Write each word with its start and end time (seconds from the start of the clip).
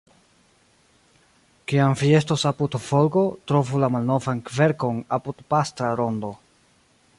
Kiam 1.71 1.93
vi 1.99 2.09
estos 2.21 2.45
apud 2.51 2.79
Volgo, 2.87 3.23
trovu 3.51 3.83
la 3.85 3.91
malnovan 3.97 4.43
kverkon 4.49 5.01
apud 5.19 5.47
Pastra 5.55 5.95
Rondo. 6.03 6.35